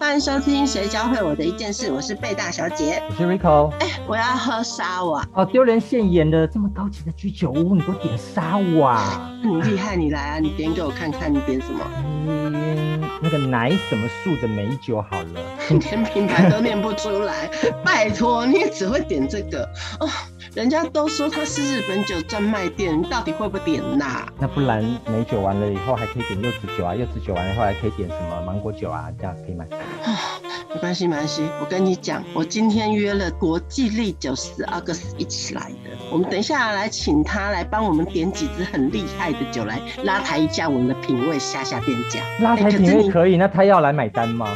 [0.00, 3.68] 欢迎收听《谁教会我的一件事》，我是贝大小姐，我是 Rico。
[3.80, 5.22] 哎，我要喝沙瓦。
[5.30, 9.30] 好，丢人现眼的这么高级的居酒屋，你给我点沙瓦？
[9.44, 10.38] 你厉害，你来啊！
[10.38, 11.84] 你点给我看看，你点什么？
[12.26, 15.40] 嗯，那个奶什么树的美酒好了。
[15.68, 17.50] 你 连品牌都念不出来，
[17.84, 19.68] 拜托，你也只会点这个
[20.00, 20.08] 哦。
[20.54, 24.26] 人家都说它是日本酒专卖店，你到底会不会点呐？
[24.38, 29.64] 那不然美酒完了以后还可以点柚子酒啊，柚子酒完了以后还可以点什么芒果酒啊，这样可以吗？
[30.74, 31.44] 没关系，没关系。
[31.60, 35.90] 我跟你讲，我今天约了国际利酒师阿格斯一起来的。
[36.10, 42.20] 我们等一下来请他来帮我们点几支很厉害的酒来拉抬一下我们的品味，下下店价。
[42.40, 44.48] 拉抬品味可以，那他要来买单吗？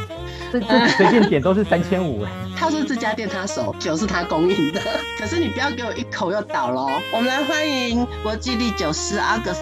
[0.51, 2.25] 这这随便点都是三千五。
[2.57, 4.81] 他说这家店他熟，酒是他供应的。
[5.19, 6.89] 可是你不要给我一口又倒喽。
[7.11, 9.61] 我们来欢迎国际利酒师阿格斯。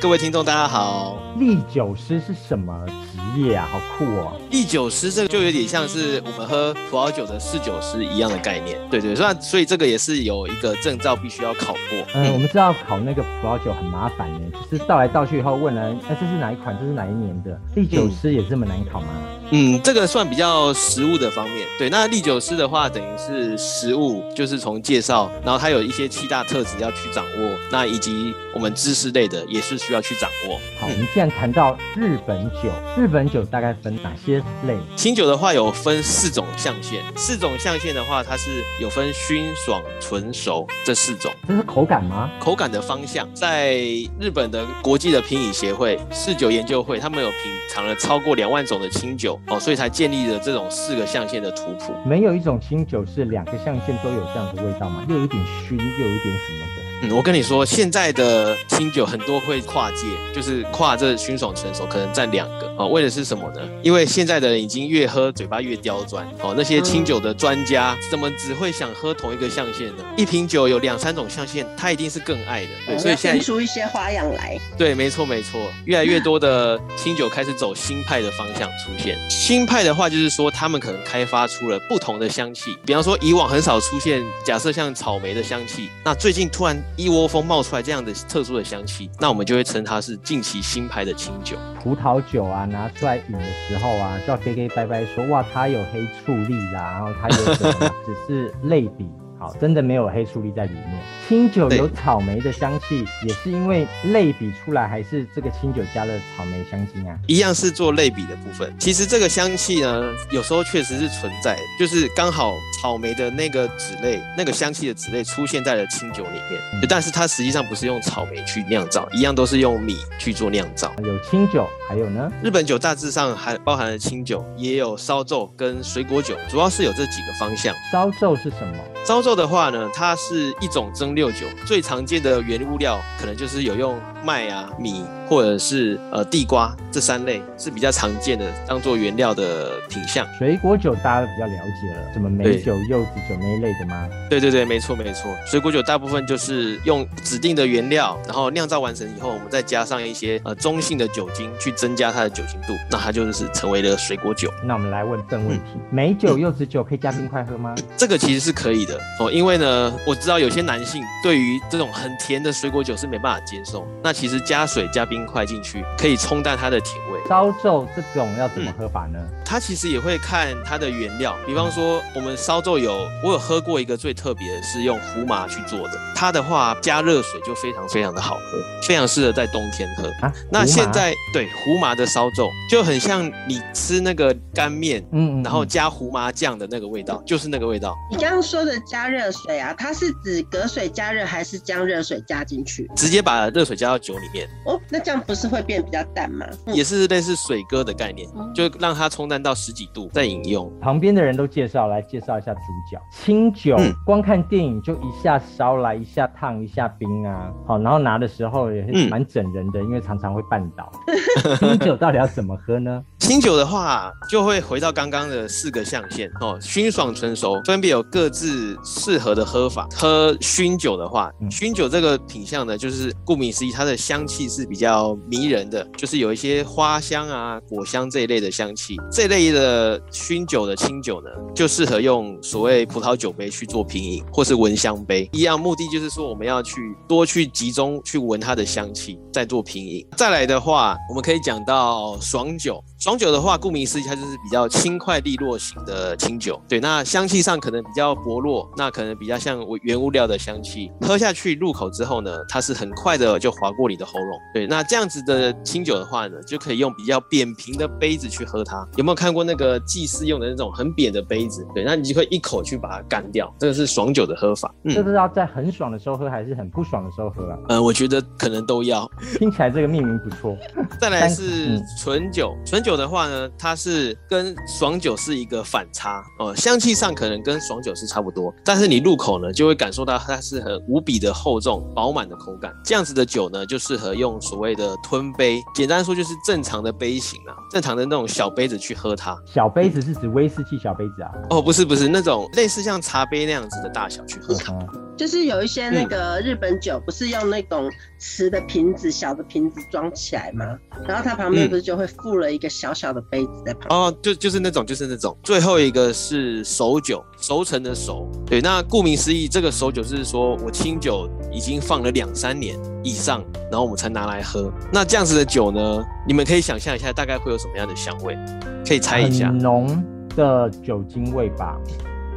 [0.00, 1.18] 各位听众大家好。
[1.38, 3.68] 利酒师是什么职业啊？
[3.70, 4.32] 好酷哦！
[4.50, 8.78] 利酒师这个就有点像是我们喝葡萄酒的侍酒师一样的概念。
[8.90, 12.06] 对对，所以所以这个也是有一个证照必须要考过。
[12.14, 16.76] 嗯，我们知道考那个葡萄酒很麻烦呢，就是倒来倒去以后问人，哎，这是哪一款？
[16.80, 17.60] 这是哪一年的？
[17.74, 19.08] 利酒师也这么难考吗？
[19.50, 21.66] 嗯，这个算比较实务的方面。
[21.78, 30.58] 对，那利酒师的话，等于是实物，就是从介绍，然后它有一些七大特质要去掌握，那以及我们知识类的也是需要去掌握。
[30.80, 34.78] 好，我们既然谈到日本酒，日本酒大概分哪些类？
[34.96, 38.50] 清酒的话有分四种象限，四种象限的话，它是
[38.80, 41.30] 有分熏、爽、纯、熟这四种。
[41.46, 42.30] 这是口感吗？
[42.40, 43.74] 口感的方向，在
[44.18, 51.92] 日本的国际的品饮协会四酒研究会，他们有品尝了超过两万种的清酒哦，所以才建立了这种四个象限的图谱。
[52.06, 55.04] 没有一种清酒是两个象限都有这样的味道嘛？
[55.08, 56.85] 又有点熏，又有点什么的？
[57.02, 62.88] 嗯，我跟你说，现在的清酒很多会跨界，就是跨这熏爽成熟，可能占两个哦。
[62.88, 63.60] 为的是什么呢？
[63.82, 66.54] 因为现在的人已经越喝嘴巴越刁钻哦。
[66.56, 70.04] 那些清酒的专家怎么只会想喝同一个象限呢？
[70.16, 72.68] 一瓶酒有两三种象限，他一定是更爱的。
[72.86, 74.58] 对，所以现在出一些花样来。
[74.78, 79.18] 对，没错没错，越来越多的清酒开始走新派的方向出现。
[79.28, 86.74] 新派的话，就是说他们可能开发出了不同的香气，比方说以往很少出现，假设像草莓的香气，那最近突然。
[86.96, 91.56] 一窝蜂冒出来这样的特殊的香气，那我们就会称它是近期新牌的清酒。
[91.82, 99.08] 葡萄酒啊，拿出来饮的时候啊，就要给给拜拜说哇，它有黑醋栗啦，然后它有什么， 只是类比。
[99.46, 100.84] 好，真的没有黑醋栗在里面。
[101.28, 107.16] 清酒有草莓的香气，也是因为类比出来，还是这个清酒加了草莓香精啊？
[107.28, 108.72] 一样是做类比的部分。
[108.78, 116.86] 其实这个香气呢，有时候确实是存在，就是刚好草莓的那个脂类，那个香气的脂类出现在了清酒里面。
[116.88, 120.92] 但是它实际上不是用草莓去酿造，一样都是用米去做酿造。
[121.04, 122.32] 有清酒，还有呢？
[122.42, 127.74] 日本酒大致上还包含了清酒，也有烧酎跟水果酒，主要是有这几个方向。
[127.92, 128.74] 烧酎是什么？
[129.04, 140.26] 烧酎的话呢，它是一种蒸馏酒，最常见的原物料可能就是有用麦啊、米或者是呃地瓜这三类是比较常见的，当做原料的品相。
[140.36, 144.08] 水果酒大家比较了解了，什么梅酒、柚子酒那一类的吗？
[144.28, 145.32] 对对对，没错没错。
[145.46, 154.52] 水果酒大部分就是用指定的原料，然后酿造完成以后，我们再加上一些呃中性的酒精去增加它的酒精度，那它就是成为了水果酒。
[154.64, 157.72] 那我们来问正问题：梅酒、柚子酒可以加冰块喝吗？
[157.96, 158.98] 这个其实是可以的。
[159.20, 163.86] 哦，因为呢，我知道有些男性对于这种很甜的水果酒是没办法接受。
[164.02, 167.20] 那其实加水加冰块进去，可以冲淡它的甜味。
[167.28, 169.18] 烧肉这种要怎么喝法呢？
[169.46, 180.32] 它其实也会看它的原料，比方说我们烧酎有，我有喝过一个最特别的是用胡麻去做的，它的话加热水就非常非常的好喝，非常适合在冬天喝啊。
[180.50, 187.94] 那现在对胡麻的烧酎就很像你吃那个干面，嗯，然后加胡麻酱的那个味道，就是那个味道。
[188.10, 188.76] 你刚刚说的。
[188.86, 192.88] 加热水啊，它是指隔水加热还是将热水加进去？
[192.94, 196.46] 直接把热水加到酒里面哦，那这样不是会变比较淡吗？
[196.66, 199.35] 也是类似水哥的概念，就让它冲淡。
[199.36, 200.72] 淡到十几度再饮用。
[200.80, 202.60] 旁边的人都介绍来介绍一下主
[202.90, 207.52] 角清酒，嗯光看电影就一下烧来，一下烫，一下冰啊。
[207.66, 210.90] 好，然后拿的时候也是嗯蛮整人的，因为常常会绊倒。
[211.60, 213.04] 清酒到底要怎么喝呢？
[213.18, 219.88] 清酒的话，就会回到刚刚的四个象限哦，熏爽醇熟分别有各自适合的喝法。
[219.96, 228.96] 喝熏酒的话，嗯熏酒这个品相呢，就是顾名思义，它的香气是比较迷人的，就是有一些花香啊、果香这一类的香气。
[229.10, 240.06] 这类的熏酒的清酒呢，就适合用所谓葡萄酒杯去做品饮，或是闻香杯一样，目的就是说我们要去多去集中去闻它的香气，再做品饮。
[240.16, 242.84] 再来的话，我们可以讲到爽酒。
[243.06, 246.60] 爽酒的话，顾名思义，它就是比较轻快利落型的清酒。
[246.68, 250.90] 对，那香气上可能比较薄弱，那可能比较像原物料的香气。
[251.02, 254.36] 喝下去入口之后呢，它是很快的就划过你的喉咙。
[254.52, 258.84] 对，那这样子的清酒的话呢，就可以用比较扁平的杯子去喝它。
[258.96, 261.64] 有没有看过那个祭祀用的那种很扁的杯子？
[261.72, 263.54] 对，那你就可以一口去把它干掉。
[263.60, 264.74] 这个是爽酒的喝法。
[264.82, 267.58] 嗯，这是要在很爽的时候喝，还是很不爽的时候喝啊？
[267.68, 269.08] 呃，我觉得可能都要。
[269.38, 270.56] 听起来这个命名不错。
[271.00, 282.72] 再来是 嗯纯酒，纯酒的话呢，它是跟爽酒是一个反差哦，香气上可能跟爽酒是差不多，但是你入口呢就会感受到它是很无比的厚重、饱满的口感。
[282.84, 289.36] 这样子的酒呢，就适合用所谓的吞杯，简单说就是正常的杯型啊，正常的那种小杯子去喝它。
[289.46, 291.30] 小杯子是指威士忌小杯子啊。
[291.50, 294.72] 哦，不是不是那种类似像茶杯那样子的大小去喝它。
[294.72, 300.78] 嗯就是有一些那个日本酒，不是用那种瓷的瓶子、小的瓶子装起来吗？
[301.08, 304.00] 然后它旁边嗯不是就会附了一个小小小的杯子在旁边？
[304.00, 305.36] 哦，就就是那种，就是那种。
[305.42, 308.30] 最后一个是熟酒，熟成的熟。
[308.46, 314.72] 对，那顾名思义，这个熟酒是说我清酒已经放了两三年以上，然后我们才拿来喝。
[314.92, 318.38] 那这样子的酒呢，你们可以想象一下，大概会有什么样的香味？
[318.86, 319.58] 可以猜一下很。
[319.58, 320.04] 浓
[320.36, 321.76] 的酒精味吧。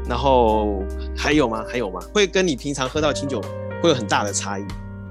[0.08, 0.82] 然后
[1.16, 1.64] 还有吗？
[1.70, 2.00] 还有吗？
[2.12, 3.40] 会跟你平常喝到清酒
[3.84, 4.66] 会有很大的差异。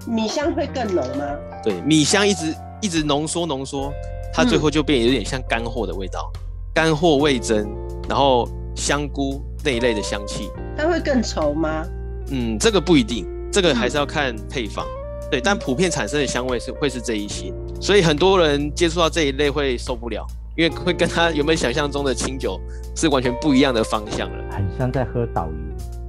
[0.04, 1.24] 米香会更浓吗？
[1.62, 3.92] 对，米香一直一直浓缩浓缩，
[4.38, 6.30] 它最后就变有点像干货的味道，
[6.72, 7.68] 干货味增，
[8.08, 10.48] 然后香菇那一类的香气。
[10.76, 11.84] 它会更稠吗？
[12.30, 14.86] 嗯，这个不一定，这个还是要看配方。
[15.28, 20.24] 对，但普遍产生的香味是会是这一些，所以很多人接触到这一类会受不了，
[20.56, 22.60] 因为会跟他有没有想象中的清酒
[22.94, 24.44] 是完全不一样的方向了。
[24.52, 25.52] 很像在喝导游。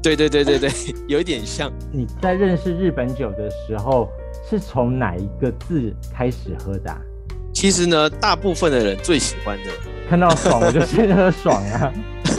[0.04, 0.70] 对对对对对，
[1.10, 1.72] 有一点像。
[1.92, 4.08] 你在认识日本酒的时候，
[4.48, 7.02] 是从哪一个字开始喝的、啊？
[7.60, 9.72] 其实呢，大部分的人最喜欢的，
[10.10, 11.92] 看到爽我就先喝爽啊！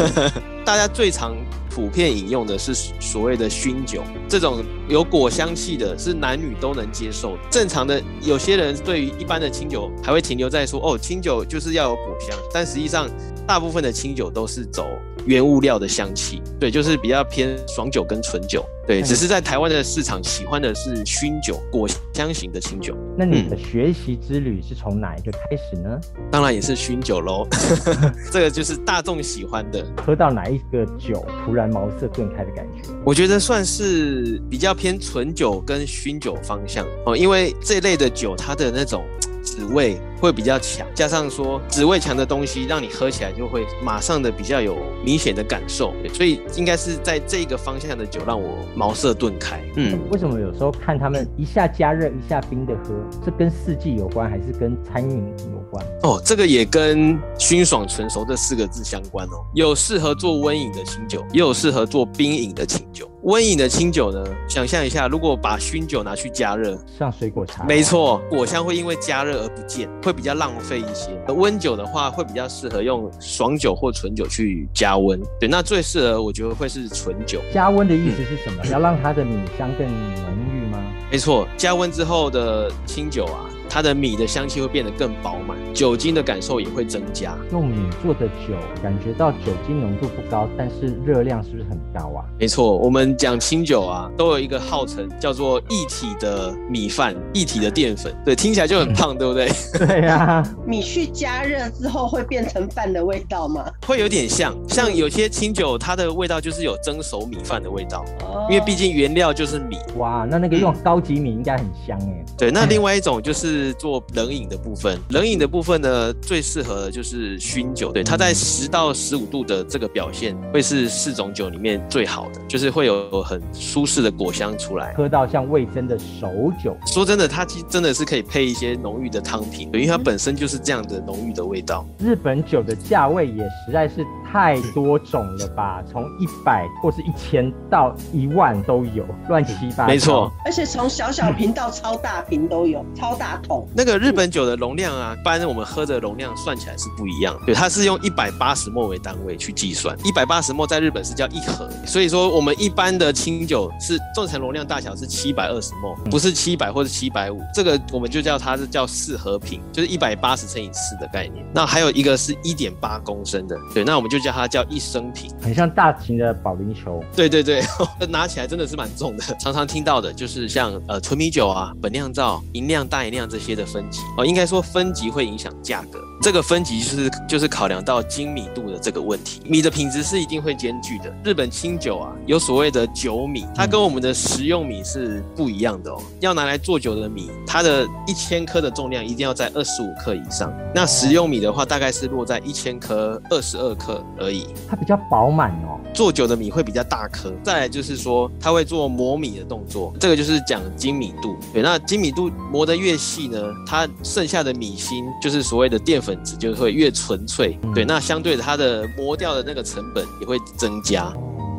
[0.64, 1.36] 大家最常
[1.68, 7.42] 普遍饮用的是所谓的熏酒，这种有果香气的，是男女都能接受的。
[7.50, 13.06] 正常的，有些人对于一般的清酒还会停留在说，哦，清酒就是要有果香，但实际上
[13.46, 14.86] 大部分的清酒都是走
[15.26, 26.00] 原物料的香气，对，就是比较偏爽酒跟纯酒，对，嗯只是在台湾的市场喜欢的是熏酒、果香型的清酒，那你的学习之旅是从哪一个开始呢？
[26.30, 27.46] 当然也是熏酒喽，
[28.32, 29.86] 这个就是大众喜欢的。
[30.04, 32.88] 喝到哪一个酒突然茅塞顿开的感觉？
[33.04, 39.04] 我觉得算是比较偏纯酒跟熏酒方向哦，因为这类的酒它的那种
[39.42, 49.60] 滋味会比较强，加上说滋味强的东西，让你喝起来就会马上的比较有明显的感受，对所以应该是在这个方向的酒让我茅塞顿开。
[49.76, 52.94] 嗯，为什么有时候看他们一下加热一下冰的喝，
[53.24, 55.84] 这跟四季有关还是跟餐饮有关？
[56.02, 59.44] 哦，这个也跟熏爽纯熟这四个字相关哦。
[59.54, 63.10] 有适合做温饮的清酒，也有适合做冰饮的清酒。
[63.22, 71.10] 温饮的清酒呢，想象一下，如果把熏酒拿去加热，像水果茶，没错，果香会因为加热而不见，会比较浪费一些。
[71.26, 75.20] 而温酒的话，会比较适合用爽酒或纯酒去加温。
[75.38, 77.40] 对，那最适合我觉得会是纯酒。
[77.52, 78.64] 加温的意思是什么？
[78.66, 80.78] 要让它的米香更浓郁吗？
[81.10, 87.36] 没错，加温之后的清酒啊，它的米的香气会变得更饱满，酒精的感受也会增加。
[87.52, 92.26] 用米做的酒，感觉到酒精浓度不高，但是热量是不是很高啊？
[92.38, 99.48] 没错，我们讲清酒啊，都有一个号称叫做一体的米饭、一体的淀粉， 对，听起来就很胖，对不对？
[99.86, 103.64] 对呀、 米去加热之后会变成饭的味道吗？
[103.86, 109.76] 会有点像，像有些清酒，它的味道就是有蒸熟米饭的味道，哦因为毕竟原料就是米。
[109.96, 112.24] 哇，那那个用高级米应该很香哎。
[112.36, 114.98] 对，那另外一种就是是做冷饮的部分。
[115.10, 126.76] 冷饮的部分呢，最适合的就是熏酒，对，它在十到十五度的这个表现，会是四种酒里面最好的，就是会有很舒适的果香出来，喝到像味增的熟酒。
[126.86, 131.86] 说真的，它其实真的是可以配一些浓郁的汤品，因为它本身就是这样的浓郁的味道。
[131.98, 139.86] 日本酒的价位也实在是太多种了吧，从一百或是一千到一万都有，乱七八糟。
[139.86, 143.66] 没错，而且从小小瓶到超大瓶都有，超大桶。
[143.74, 161.44] 那个日本酒的容量啊，一般我们喝的容量算起来是不一样，对，它是用一百八十沫为单位去计算，一百八十沫在日本是叫一盒，所以说我们一般的清酒是正常容量大小是七百二十沫，不是七百或者七百五，这个我们就叫它是叫四合瓶，就是一百八十乘以四的概念。
[161.52, 167.02] 那还有一个是一点八公升的，对，那我们就叫它叫一升瓶，很像大型的保龄球。
[167.14, 167.62] 对对对，
[168.08, 169.22] 拿起来真的是蛮重的。
[169.38, 176.00] 常常听到的就是像呃纯米酒啊、本酿造、银酿、大银酿这些的分级哦，应该说分级会影响价格。
[176.22, 181.10] 这个分级就是就是考量到精米度的这个问题，米的品质是一定会兼具的。
[181.24, 185.98] 日本清酒啊，有所谓的酒米，它跟我们的食用米是不一样的哦。
[186.20, 190.52] 要拿来做酒的米，它的一千克的重量一定要在二十五克以上。
[190.74, 194.46] 那食用米的话，大概是落在一千克二十二克而已。
[194.68, 195.78] 它比较饱满哦。
[195.92, 197.32] 做酒的米会比较大颗。
[197.42, 201.36] 再来就是说，它会做磨米的动作，这个就是讲精米度。
[201.52, 207.58] 对，那精米度磨得越细呢，它剩下的米芯就是所谓的淀粉质就会越纯粹。
[207.74, 211.12] 对，那相对的它的磨掉的那个成本也会增加。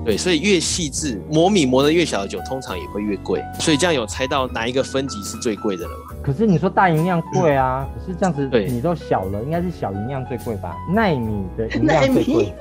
[0.04, 3.40] 对，所以越细致磨米磨得越小的酒，通常也会越贵。
[3.60, 6.16] 所以这样有猜到哪一个分级是最贵的了吗？
[6.24, 10.78] 可是你说大银量贵啊，可是这样子你都小了，应该是小银量最贵吧？
[10.94, 12.54] 纳米的银量最贵。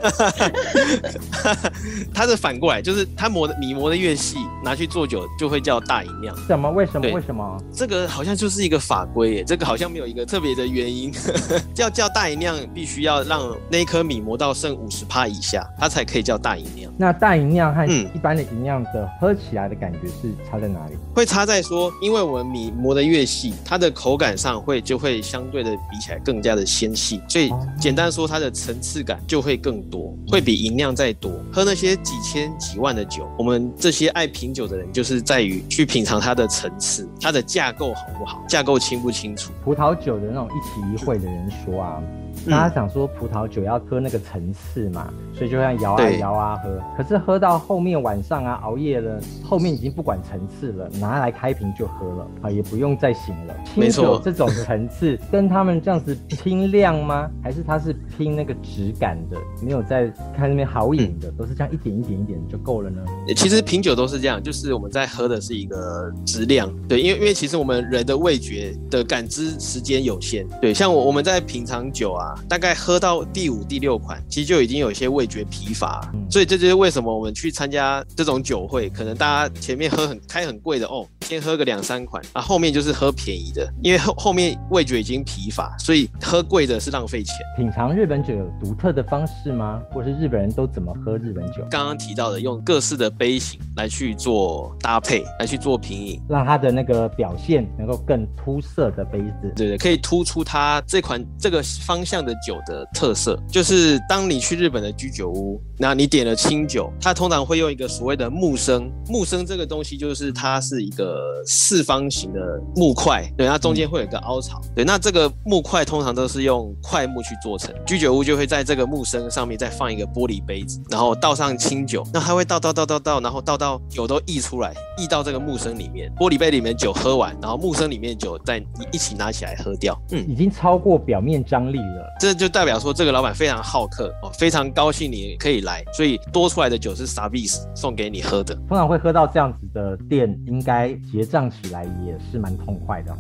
[2.15, 6.35] 它 是反过来，就是它磨的米磨的越细，拿去做酒就会叫大银量。
[6.49, 6.71] 怎么？
[6.71, 7.11] 为什么？
[7.11, 7.63] 为什么？
[7.73, 11.13] 这个好像就是一个法规耶，这个好像没有一个特别的原因。
[11.77, 16.91] 要叫大银量，必须要让那颗米磨到剩五十帕以下，它才可以叫大银量。
[16.97, 20.95] 那大银量和一般的银量的喝起来的感觉是差在哪里？
[21.15, 23.50] 会差在说，因为我们米磨的越细。
[23.65, 31.31] 它的口感上会就会相对的比起来更加的纤细，所以简单说它的层次感就会更多，会比银量再多。
[31.53, 39.53] 喝那些几千几万的酒，我们这些爱品酒的人就是在于去品尝它的层次，它的架构好不好，架构清不清楚。
[39.65, 42.03] 葡萄酒的那种一提一会的人说啊。
[42.49, 46.81] 大家想说葡萄酒要喝那个层次嘛，所以就像摇啊摇啊喝。
[46.97, 53.55] 可是喝到后面晚上啊熬夜了，后面已经不管层次了，拿来开瓶就喝了啊，也不用再醒了。
[53.75, 57.31] 清酒这种层次跟他们这样子拼量吗？
[57.43, 59.37] 还是它是拼那个质感的？
[59.63, 63.03] 没有在看那边好饮的，都是这样一点一点一点就够了呢？
[63.37, 66.73] 其实品酒都是这样，就是我们在喝的是一个质量。
[66.89, 70.47] 对，因为因为其实我们人的味觉的感知时间有限。
[70.61, 72.20] 对，像我我们在品尝酒啊。
[72.49, 76.01] 大概喝到第五、第六款，其实就已经有一些味觉疲乏，
[76.31, 87.37] 所以这就是为什么我们去参加这种酒会，可能大家前面喝很开很贵的哦，先喝个两三款，啊，后面就是喝便宜的，因为后后面味觉已经疲乏，所以喝贵的是浪费钱。
[87.57, 89.81] 品尝日本酒有独特的方式吗？
[89.93, 91.65] 或是日本人都怎么喝日本酒？
[91.71, 99.53] 刚刚提到的，用各式的杯型来去做搭配，来去做品饮，让它的那个表现能够更出色的杯子。
[99.57, 102.21] 对对，可以突出它这款这个方像。
[102.21, 108.93] 的酒的特色就是，当你去日本的居酒屋，那你点了清酒，它通常会用一个所谓的木生。
[109.09, 112.41] 木生这个东西就是它是一个四方形的
[112.77, 117.75] 木块，对，它中间会有一个凹槽，对，那这个木块通常都是用块木去做成。
[117.87, 128.63] 居酒屋就会在这个木生上面再放一个玻璃杯子，然后倒上清酒，那它会倒倒倒倒倒，然后倒到酒都溢出来，溢到这个木生里面，玻璃杯里面酒喝完，然后木生里面酒再
[128.93, 129.99] 一起拿起来喝掉。
[130.11, 132.00] 嗯，已经超过表面张力了。
[132.19, 138.55] 这就代表说，这个老板非常好客哦，非常高兴你可以来，所以多出来的酒是 s a v i s 送给你喝的。
[138.69, 143.17] 通常会喝到这样子的店，应该结账起来也是蛮痛快的哦。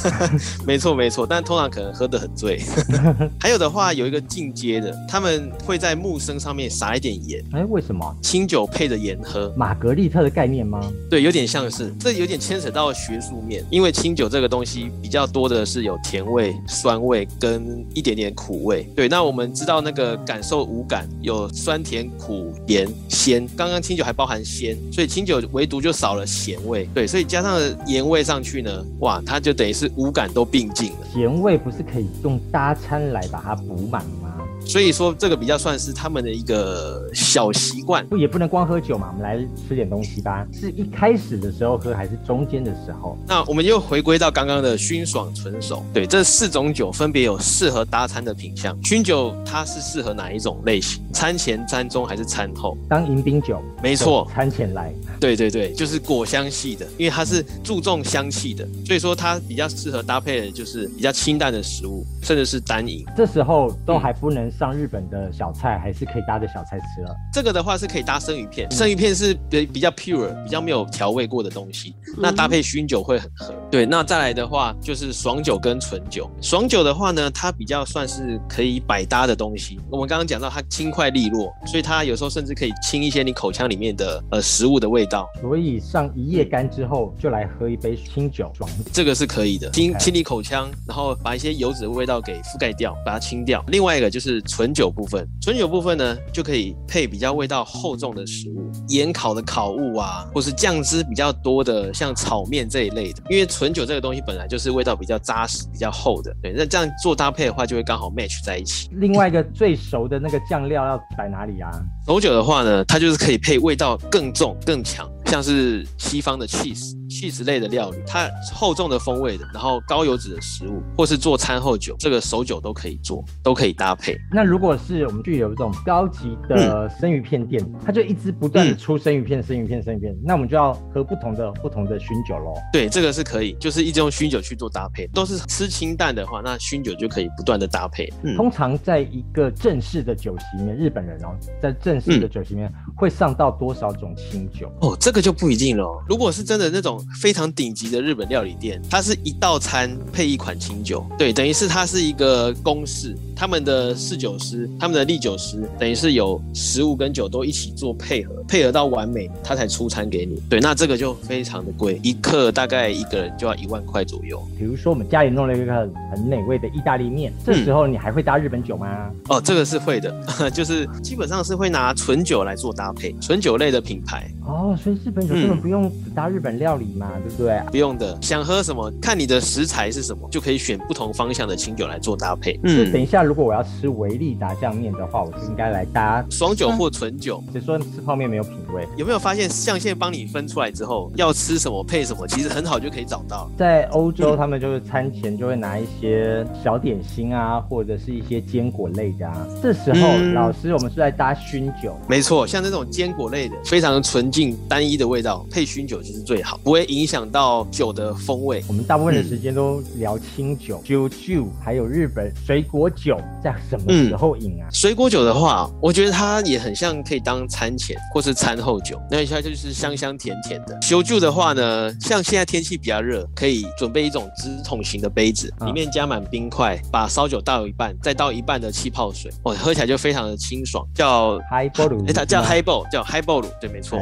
[0.64, 2.62] 没错没错，但通常可能喝得很醉。
[3.38, 7.44] 还有的话，有一个进阶的，他们会在木生上面撒一点盐。
[7.52, 8.16] 哎，为什么？
[8.22, 10.80] 清酒配着盐喝，玛格丽特的概念吗？
[11.10, 18.28] 对，有点像是，这有点牵扯到学术面，因为清酒这个东西比较多的是有甜味、酸味跟一点点。
[18.38, 28.70] 苦味，对，那我们知道那个感受五感有酸甜苦盐鲜，刚刚清酒还包含鲜，所以清酒唯独就少了咸味，对，所以加上盐味上去呢，
[29.00, 31.06] 哇，它就等于是五感都并进了。
[31.12, 34.27] 咸味不是可以用搭餐来把它补满吗？
[34.68, 38.06] 所以说这个比较算是他们的一个小习惯。
[38.06, 40.46] 不也不能光喝酒嘛，我们来吃点东西吧。
[40.52, 43.16] 是一开始的时候喝，还是中间的时候？
[43.26, 48.76] 那我们又回归到刚刚的熏爽纯熟，对，这四种酒分别有适合搭餐的品相。
[48.84, 51.02] 熏酒它是适合哪一种类型？
[51.14, 52.76] 餐前、餐中还是餐后？
[52.90, 54.92] 当迎宾酒，没错，餐前来。
[55.18, 63.02] 对对对，就是果香系的，因为它是注重香气的，所以说它比较适合搭配的就是比较清淡的食物，甚至是单饮。
[63.16, 67.14] 这时候都还不能上日本的小菜，还是可以搭着小菜吃了。
[67.32, 73.54] 这个的话是可以搭生鱼片，生鱼片是比比较 pure、比较没有调味过的东西，那搭配熏酒会很合。
[73.70, 76.28] 对，那再来的话就是爽酒跟纯酒。
[76.40, 79.78] 爽酒的话呢，它比较算是可以百搭的东西。
[79.88, 85.28] 我们刚刚讲到它轻快利落，所以它有时候甚至可以清一些你口腔里面的呃食物的味道。
[85.40, 88.68] 所以上一夜干之后，就来喝一杯清酒，爽。
[88.92, 93.64] 这个是可以的，清清理口腔，然后把一些油脂的味道给覆盖掉，把它清掉。
[93.68, 103.22] 另外一个就是纯酒部分，醇酒部分呢就可以配比较味道厚重的食物，盐烤的烤物啊，或是酱汁比较多的，像炒面这一类的。
[103.28, 108.88] 因为醇酒这个东西本来就是味道比较扎实、比较厚的，对，那这样做搭配的话，就会刚好 match 在一起。
[108.94, 111.70] 另外一个最熟的那个酱料要摆哪里啊？
[112.06, 116.96] 熟酒的话呢，它就是可以配味道更重、更强，像是西方的 cheese。
[117.08, 124.14] cheese 类的料理，它厚重的风味的，然后高油脂的食物，或是做餐后酒，这个熟酒都可以做，都可以搭配。
[124.32, 132.54] 那如果是我们就有一种高级的生鱼片店，它就一直不断的出生鱼片、生鱼片、生鱼片，那我们就要喝不同的不同的熏酒喽。
[132.72, 135.06] 对，这个是可以，就是一直用熏酒去做搭配。
[135.08, 138.12] 都是吃清淡的话，那熏酒就可以不断的搭配。
[138.36, 141.28] 通常在一个正式的酒席里面，日本人哦，
[141.60, 144.70] 在正式的酒席里面会上到多少种清酒？
[144.80, 146.04] 哦，这个就不一定了。
[146.08, 146.98] 如果是真的那种。
[147.20, 153.16] 非常顶级的日本料理店，它是一道餐配一款清酒，对，等于是它是一个公式。
[153.34, 160.42] 他们的侍酒师，他们的利酒师，等于是有食物跟酒都一起做配合，配合到完美，他才出餐给你。
[160.50, 164.42] 对，那这个就非常的贵，一克大概一个人就要一万块左右。
[164.58, 169.10] 比如说我们家里弄了一个很美味的意大利面，这时候你还会搭日本酒吗？
[169.28, 170.12] 哦，这个是会的，
[170.50, 174.28] 就是基本上是会拿纯酒来做搭配，纯酒类的品牌。
[174.46, 177.60] 哦，所以日本酒根本不用只搭日本料理嘛，对不对？
[177.70, 182.58] 不用的，想喝什么，看你的食材是什么，就可以选不同方向的清酒来做搭配。
[182.62, 187.42] 嗯，等一下，如果我要吃维力炸酱面的话，我就应该来搭爽酒或纯酒。
[187.52, 193.50] 谁说吃泡面没有品味，有没有发现象限帮你分出来之后，要吃什么配什么，其实很好就可以找到。
[193.56, 199.46] 在欧洲，他们就是餐前就会拿一些小点心啊，或者是一些坚果类的啊。
[199.62, 201.96] 这时候，老师，我们是在搭熏酒。
[202.08, 204.56] 没错，像这种坚果类的，非常纯净。
[204.68, 208.62] 单一的味道配熏酒就是最好，不会影响到酒的风味。
[208.68, 214.68] 我们大部分的时间都聊清酒、酒酒，还有日本水果酒，在什么时候饮啊？
[214.72, 220.78] 水果酒的话，我觉得它也很像可以当餐前或是餐后酒，那一下就是香香甜甜的。
[220.82, 233.98] 修酒的话呢，像现在天气比较热，可以准备一种直筒型的杯子，里面加满冰块，把烧酒倒一半，再倒一半的气泡水，哦，喝起来就非常的清爽，叫 High Ball，哎，它叫 High Ball，叫 High Ball，对，没错。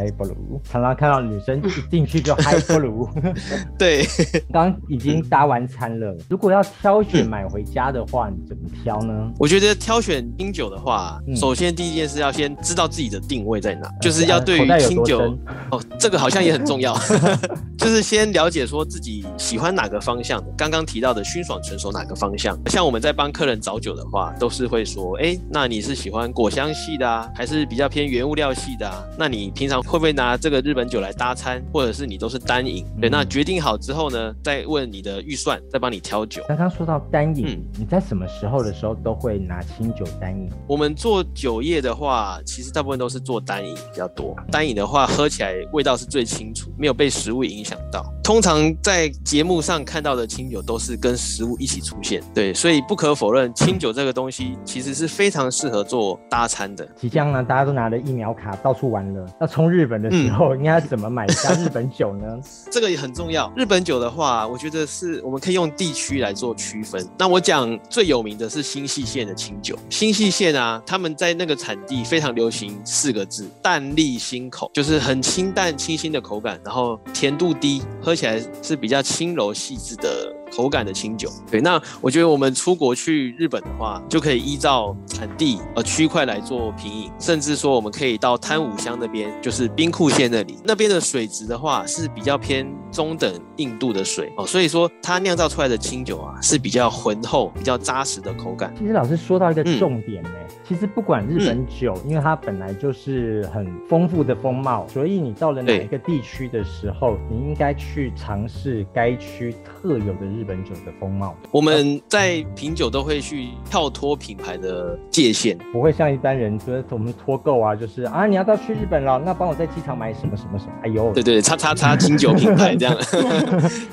[0.70, 3.08] 常常看到女生一进去就嗨不如，
[3.78, 4.06] 对，
[4.52, 6.16] 刚已经搭完餐了。
[6.28, 9.32] 如果要挑选买回家的话，你怎么挑呢？
[9.38, 15.32] 我觉得挑选清酒的话，首先第一件事要先知道自己的定位在哪，就是要对于清酒
[15.70, 16.98] 哦，这个好像也很重要，
[17.78, 20.50] 就是先了解说自己喜欢哪个方向的。
[20.56, 22.58] 刚刚提到的熏爽纯熟哪个方向？
[22.66, 29.04] 像我们在帮客人找酒的话，都是会说，哎，那你是喜欢果香系的啊，还是比较偏原物料系的啊？
[29.16, 32.84] 那你平常会不会拿这个日本酒来搭餐，或者是你都是单饮？
[33.00, 36.42] 对，那决定好之后呢，再问你的预算，再帮你挑酒。
[36.48, 40.48] 刚刚说到单饮，你在什么时候的时候都会拿清酒单饮？
[40.66, 44.34] 我们做酒业的话，其实大部分都是做单饮比较多。
[44.50, 48.04] 单饮的话，喝起来味道是最清楚，没有被食物影响到。
[48.26, 52.20] 通常在节目上看到的清酒都是跟食物一起出现。
[52.34, 56.84] 对，所以不可否认，清酒这个东西其实是非常适合做搭餐的。
[56.96, 60.56] 即将呢，大家都拿着疫苗卡到处玩了，那冲日本的时候。
[60.56, 62.26] 应该怎么买下日本酒呢？
[62.68, 63.52] 这个也很重要。
[63.54, 67.06] 日本酒的话，我觉得是我们可以用地区来做区分。
[67.16, 69.78] 那我讲最有名的是新细县的清酒。
[69.88, 80.34] 新细县啊，他们在那个产地非常流行四个字：淡丽新口，就是很清淡清新的口感，然后甜度低，喝起来是比较轻柔细致的。
[80.54, 81.30] 口感的清酒。
[81.50, 98.72] 对，那我觉得我们出国去日本的话，就可以依照产地呃区块来做品饮，甚至说我们可以到滩武乡那边，就是兵库县那里，那边的水质的话是比较偏中等硬度的水哦，所以说它酿造出来的清酒啊是比较浑厚、比较扎实的口感。
[98.78, 100.30] 其实老师说到一个重点呢，
[100.66, 111.34] 其实不管日本酒，因为它本来就是很丰富的风貌，所以你到了哪一个地区的时候，你应该去尝试该区特有的日本酒的风貌。
[111.50, 120.72] 我们在品酒都会去跳脱品牌的界限，不会像一般人说我们脱购啊，就是啊你要到去日本了，那帮我在机场买什么什么什么？
[120.82, 122.96] 哎呦，对对，叉叉叉清酒品牌这样，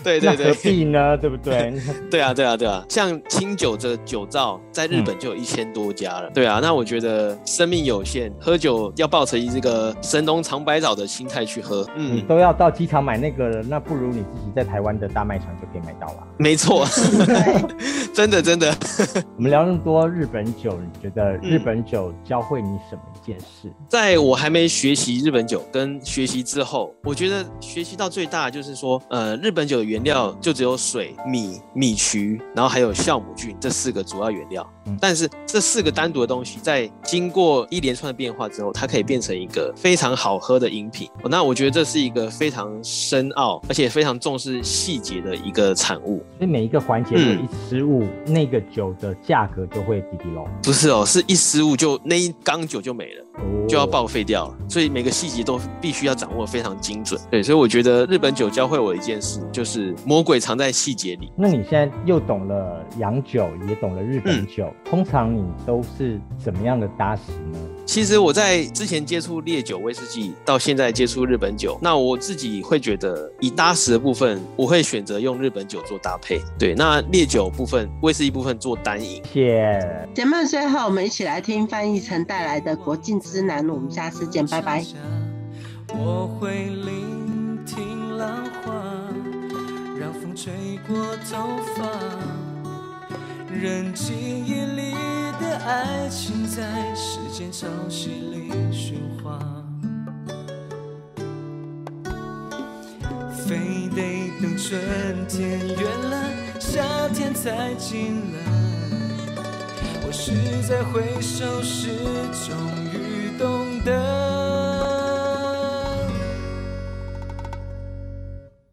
[0.03, 1.17] 对 对对，何必呢？
[1.17, 1.73] 对不对？
[2.12, 16.27] 对啊对啊对啊，像清酒这酒造在日本就有一千多家了，对啊，那我觉得生命有限，喝酒要抱成这个神农尝百草的心态去喝，嗯，都要到机场买那个了，那不如你自己在台湾的大卖场就可以买到了。
[16.38, 16.86] 没错，
[18.13, 18.76] 真的真的。
[19.38, 23.72] 我们聊那么多日本酒，你觉得日本酒教会你什么一件事？
[23.88, 34.67] 在我还没学习日本酒跟学习之后，我觉得学习到最大就是说，呃，日本酒的原料就只有水、米、米曲，然后还有酵母菌这四个主要原料。
[35.00, 41.10] 但是这四个单独的东西，在经过一连串的变化之后，它可以变成一个非常好喝的饮品。
[41.30, 46.17] 那我觉得这是一个非常深奥，而且非常重视细节的一个产物。
[46.38, 50.46] 所以每一个环节一失误，那个酒的价格就会滴滴喽。
[50.62, 53.26] 不是哦，是一失误就那一缸酒就没了，
[53.67, 54.58] 就要报废掉了。
[54.69, 57.19] 所以每个细节都必须要掌握非常精准。
[57.30, 61.32] 对，所以我觉得日本酒教会我一件事，就是魔鬼藏在细节里。
[61.38, 64.72] 那你现在又懂了洋酒，也懂了日本酒。
[64.83, 67.57] 通常你都是怎么样的搭食呢？
[67.86, 76.39] 其实我在之前接触烈酒威士忌，到现在接触日本酒，那我自己会觉得，以搭食的部分，我会选择用日本酒做搭配。
[76.57, 79.21] 对，那烈酒部分、威士忌部分做单饮。
[79.33, 80.07] 谢。
[80.13, 84.83] 节目最后，我们一起来听翻译成带来的《国境之南》，我们下次见，拜拜。
[85.89, 88.73] 我会聆听浪花，
[89.99, 90.53] 让风吹
[90.88, 90.97] 过
[91.29, 92.42] 头发。
[93.61, 94.91] 人记忆里
[95.39, 99.39] 的爱情在时间潮汐里喧哗，
[103.47, 104.81] 非得等春
[105.27, 108.39] 天远了，夏天才近了。
[110.05, 110.33] 我是
[110.67, 111.89] 在回首时，
[112.47, 112.92] 终。